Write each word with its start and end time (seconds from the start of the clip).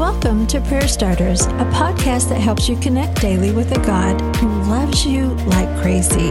Welcome 0.00 0.46
to 0.46 0.62
Prayer 0.62 0.88
Starters, 0.88 1.42
a 1.42 1.68
podcast 1.74 2.30
that 2.30 2.40
helps 2.40 2.70
you 2.70 2.76
connect 2.76 3.20
daily 3.20 3.52
with 3.52 3.70
a 3.76 3.84
God 3.84 4.18
who 4.36 4.48
loves 4.62 5.04
you 5.04 5.26
like 5.44 5.68
crazy. 5.82 6.30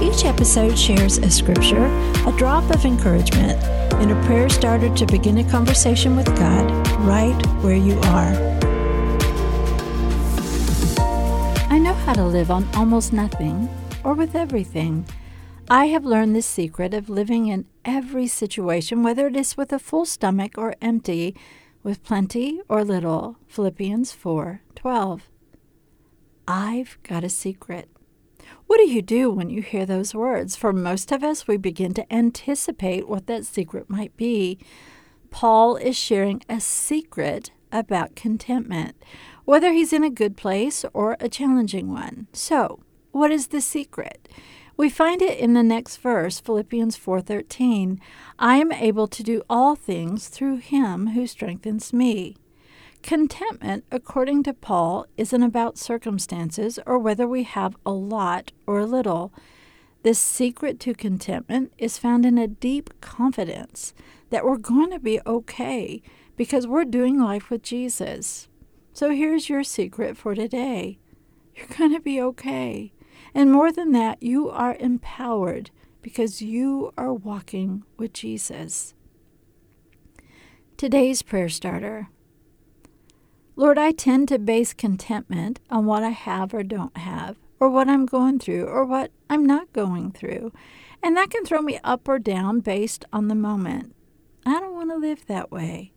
Each 0.00 0.24
episode 0.24 0.78
shares 0.78 1.18
a 1.18 1.28
scripture, 1.28 1.86
a 2.24 2.32
drop 2.38 2.70
of 2.70 2.84
encouragement, 2.84 3.60
and 3.94 4.12
a 4.12 4.26
prayer 4.26 4.48
starter 4.48 4.94
to 4.94 5.06
begin 5.06 5.38
a 5.38 5.50
conversation 5.50 6.14
with 6.14 6.26
God 6.36 6.70
right 7.00 7.34
where 7.64 7.74
you 7.74 7.98
are. 7.98 8.32
I 11.68 11.80
know 11.80 11.94
how 11.94 12.12
to 12.12 12.24
live 12.24 12.52
on 12.52 12.68
almost 12.76 13.12
nothing 13.12 13.68
or 14.04 14.14
with 14.14 14.36
everything. 14.36 15.04
I 15.68 15.86
have 15.86 16.04
learned 16.04 16.36
the 16.36 16.42
secret 16.42 16.94
of 16.94 17.10
living 17.10 17.48
in 17.48 17.64
every 17.84 18.28
situation, 18.28 19.02
whether 19.02 19.26
it 19.26 19.34
is 19.34 19.56
with 19.56 19.72
a 19.72 19.80
full 19.80 20.06
stomach 20.06 20.56
or 20.56 20.76
empty 20.80 21.34
with 21.82 22.02
plenty 22.02 22.60
or 22.68 22.84
little. 22.84 23.36
Philippians 23.48 24.12
4:12. 24.12 25.22
I've 26.46 26.98
got 27.02 27.24
a 27.24 27.28
secret. 27.28 27.88
What 28.66 28.78
do 28.78 28.88
you 28.88 29.02
do 29.02 29.30
when 29.30 29.50
you 29.50 29.62
hear 29.62 29.86
those 29.86 30.14
words? 30.14 30.56
For 30.56 30.72
most 30.72 31.12
of 31.12 31.22
us, 31.22 31.46
we 31.46 31.56
begin 31.56 31.94
to 31.94 32.12
anticipate 32.12 33.08
what 33.08 33.26
that 33.26 33.46
secret 33.46 33.88
might 33.88 34.16
be. 34.16 34.58
Paul 35.30 35.76
is 35.76 35.96
sharing 35.96 36.42
a 36.48 36.60
secret 36.60 37.52
about 37.72 38.16
contentment, 38.16 38.96
whether 39.44 39.72
he's 39.72 39.92
in 39.92 40.02
a 40.02 40.10
good 40.10 40.36
place 40.36 40.84
or 40.92 41.16
a 41.20 41.28
challenging 41.28 41.88
one. 41.92 42.26
So, 42.32 42.80
what 43.12 43.30
is 43.30 43.48
the 43.48 43.60
secret? 43.60 44.28
We 44.80 44.88
find 44.88 45.20
it 45.20 45.38
in 45.38 45.52
the 45.52 45.62
next 45.62 45.98
verse, 45.98 46.40
Philippians 46.40 46.96
4:13. 46.96 48.00
I 48.38 48.56
am 48.56 48.72
able 48.72 49.06
to 49.08 49.22
do 49.22 49.42
all 49.50 49.76
things 49.76 50.28
through 50.28 50.56
him 50.56 51.08
who 51.08 51.26
strengthens 51.26 51.92
me. 51.92 52.38
Contentment, 53.02 53.84
according 53.92 54.42
to 54.44 54.54
Paul, 54.54 55.04
isn't 55.18 55.42
about 55.42 55.76
circumstances 55.76 56.78
or 56.86 56.98
whether 56.98 57.28
we 57.28 57.42
have 57.42 57.76
a 57.84 57.92
lot 57.92 58.52
or 58.66 58.78
a 58.78 58.86
little. 58.86 59.34
The 60.02 60.14
secret 60.14 60.80
to 60.80 60.94
contentment 60.94 61.74
is 61.76 61.98
found 61.98 62.24
in 62.24 62.38
a 62.38 62.48
deep 62.48 63.02
confidence 63.02 63.92
that 64.30 64.46
we're 64.46 64.56
going 64.56 64.92
to 64.92 64.98
be 64.98 65.20
okay 65.26 66.00
because 66.38 66.66
we're 66.66 66.86
doing 66.86 67.20
life 67.20 67.50
with 67.50 67.60
Jesus. 67.62 68.48
So 68.94 69.10
here's 69.10 69.50
your 69.50 69.62
secret 69.62 70.16
for 70.16 70.34
today 70.34 70.98
you're 71.54 71.76
going 71.76 71.92
to 71.92 72.00
be 72.00 72.18
okay. 72.22 72.92
And 73.34 73.52
more 73.52 73.72
than 73.72 73.92
that, 73.92 74.22
you 74.22 74.50
are 74.50 74.76
empowered 74.80 75.70
because 76.02 76.42
you 76.42 76.92
are 76.96 77.12
walking 77.12 77.84
with 77.96 78.12
Jesus. 78.12 78.94
Today's 80.76 81.22
prayer 81.22 81.48
starter 81.48 82.08
Lord, 83.56 83.76
I 83.76 83.92
tend 83.92 84.28
to 84.28 84.38
base 84.38 84.72
contentment 84.72 85.60
on 85.68 85.84
what 85.84 86.02
I 86.02 86.08
have 86.08 86.54
or 86.54 86.62
don't 86.62 86.96
have, 86.96 87.36
or 87.58 87.68
what 87.68 87.88
I'm 87.88 88.06
going 88.06 88.38
through, 88.38 88.64
or 88.64 88.86
what 88.86 89.10
I'm 89.28 89.44
not 89.44 89.70
going 89.74 90.12
through. 90.12 90.52
And 91.02 91.14
that 91.16 91.28
can 91.28 91.44
throw 91.44 91.60
me 91.60 91.78
up 91.84 92.08
or 92.08 92.18
down 92.18 92.60
based 92.60 93.04
on 93.12 93.28
the 93.28 93.34
moment. 93.34 93.94
I 94.46 94.60
don't 94.60 94.72
want 94.72 94.88
to 94.90 94.96
live 94.96 95.26
that 95.26 95.50
way. 95.50 95.92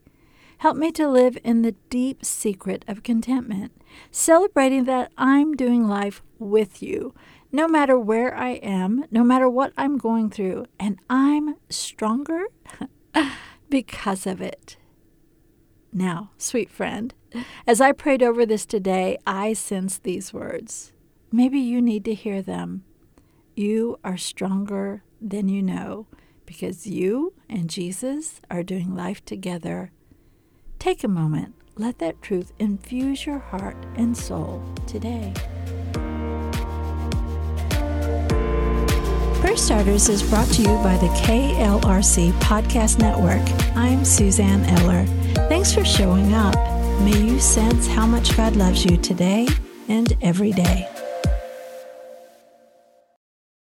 Help 0.64 0.78
me 0.78 0.94
to 0.94 1.09
live 1.09 1.38
in 1.44 1.61
the 1.61 1.73
deep 1.89 2.23
secret 2.23 2.86
of 2.88 3.03
contentment, 3.03 3.73
celebrating 4.11 4.86
that 4.86 5.11
I'm 5.17 5.56
doing 5.56 5.89
life 5.89 6.23
with 6.39 6.81
you, 6.81 7.14
no 7.52 7.67
matter 7.67 8.00
where 8.00 8.33
I 8.33 8.52
am, 8.52 9.03
no 9.11 9.25
matter 9.25 9.50
what 9.50 9.73
I'm 9.75 9.97
going 9.97 10.30
through, 10.30 10.67
and 10.80 11.00
I'm 11.09 11.58
stronger 11.69 12.45
because 13.69 14.25
of 14.25 14.39
it. 14.39 14.78
Now, 15.91 16.31
sweet 16.38 16.69
friend, 16.69 17.14
as 17.67 17.81
I 17.81 17.91
prayed 17.91 18.23
over 18.23 18.45
this 18.45 18.66
today, 18.66 19.17
I 19.28 19.52
sense 19.52 19.97
these 19.97 20.31
words. 20.31 20.94
Maybe 21.30 21.59
you 21.59 21.81
need 21.81 22.06
to 22.06 22.14
hear 22.14 22.41
them. 22.41 22.86
You 23.53 24.00
are 24.02 24.16
stronger 24.16 25.03
than 25.19 25.50
you 25.50 25.62
know 25.62 26.07
because 26.45 26.88
you 26.88 27.34
and 27.50 27.69
Jesus 27.69 28.40
are 28.50 28.63
doing 28.63 28.95
life 28.95 29.25
together 29.25 29.91
Take 30.83 31.05
a 31.05 31.07
moment, 31.07 31.55
let 31.77 31.99
that 31.99 32.21
truth 32.21 32.51
infuse 32.59 33.25
your 33.25 33.39
heart 33.39 33.77
and 33.95 34.17
soul 34.17 34.61
today. 34.85 35.31
Prayer 39.39 39.55
Starters 39.55 40.09
is 40.09 40.21
brought 40.23 40.49
to 40.49 40.61
you 40.61 40.75
by 40.83 40.97
the 40.97 41.07
KLRC 41.23 42.33
Podcast 42.41 42.99
Network. 42.99 43.41
I'm 43.77 44.03
Suzanne 44.03 44.66
Eller. 44.81 45.05
Thanks 45.47 45.73
for 45.73 45.85
showing 45.85 46.33
up. 46.33 46.55
May 47.00 47.17
you 47.17 47.39
sense 47.39 47.88
how 47.88 48.05
much 48.05 48.35
God 48.35 48.57
loves 48.57 48.83
you 48.83 48.97
today 48.97 49.47
and 49.88 50.17
every 50.21 50.51
day. 50.51 50.93